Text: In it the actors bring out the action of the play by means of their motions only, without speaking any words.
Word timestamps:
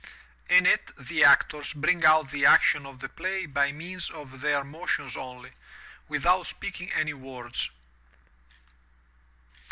In 0.49 0.65
it 0.65 0.95
the 0.95 1.23
actors 1.23 1.73
bring 1.73 2.03
out 2.03 2.31
the 2.31 2.43
action 2.43 2.87
of 2.87 2.99
the 3.01 3.09
play 3.09 3.45
by 3.45 3.71
means 3.71 4.09
of 4.09 4.41
their 4.41 4.63
motions 4.63 5.15
only, 5.15 5.51
without 6.09 6.47
speaking 6.47 6.91
any 6.91 7.13
words. 7.13 7.69